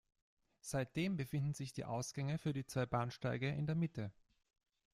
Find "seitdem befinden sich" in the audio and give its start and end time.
0.61-1.73